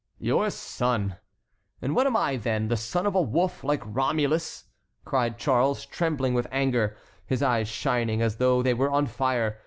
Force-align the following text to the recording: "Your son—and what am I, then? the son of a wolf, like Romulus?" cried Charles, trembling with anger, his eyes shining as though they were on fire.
"Your 0.17 0.49
son—and 0.49 1.95
what 1.95 2.07
am 2.07 2.17
I, 2.17 2.35
then? 2.35 2.69
the 2.69 2.75
son 2.75 3.05
of 3.05 3.13
a 3.13 3.21
wolf, 3.21 3.63
like 3.63 3.83
Romulus?" 3.85 4.63
cried 5.05 5.37
Charles, 5.37 5.85
trembling 5.85 6.33
with 6.33 6.47
anger, 6.51 6.97
his 7.27 7.43
eyes 7.43 7.67
shining 7.67 8.19
as 8.19 8.37
though 8.37 8.63
they 8.63 8.73
were 8.73 8.89
on 8.89 9.05
fire. 9.05 9.59